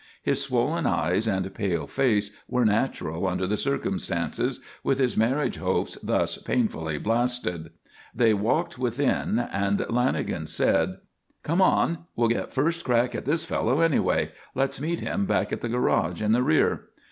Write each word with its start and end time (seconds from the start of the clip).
His 0.23 0.41
swollen 0.41 0.87
eyes 0.87 1.27
and 1.27 1.53
pale 1.53 1.85
face 1.85 2.31
were 2.49 2.65
natural 2.65 3.27
under 3.27 3.45
the 3.45 3.55
circumstances, 3.55 4.59
with 4.83 4.97
his 4.97 5.15
marriage 5.15 5.57
hopes 5.57 5.95
thus 6.01 6.39
painfully 6.39 6.97
blasted. 6.97 7.69
They 8.11 8.33
walked 8.33 8.79
within, 8.79 9.37
and 9.37 9.77
Lanagan 9.91 10.47
said: 10.47 10.95
"Come 11.43 11.61
on. 11.61 12.05
We'll 12.15 12.29
get 12.29 12.51
first 12.51 12.83
crack 12.83 13.13
at 13.13 13.25
this 13.25 13.45
fellow 13.45 13.81
anyhow. 13.81 14.25
Let's 14.55 14.81
meet 14.81 15.01
him 15.01 15.27
back 15.27 15.53
at 15.53 15.61
the 15.61 15.69
garage 15.69 16.19
in 16.23 16.31
the 16.31 16.41
rear." 16.41 16.85